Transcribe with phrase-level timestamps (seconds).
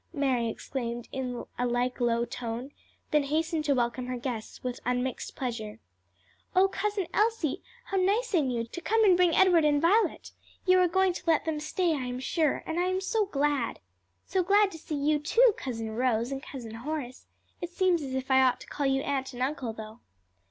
[0.13, 2.71] Mary exclaimed in a like low tone,
[3.11, 5.79] then hastened to welcome her guests with unmixed pleasure.
[6.55, 10.31] "O Cousin Elsie, how nice in you to come and to bring Edward and Violet!
[10.65, 13.79] You are going to let them stay, I am sure, and I am so glad.
[14.25, 17.27] So glad to see you, too, Cousin Rose and Cousin Horace:
[17.61, 19.99] it seems as if I ought to call you aunt and uncle, though."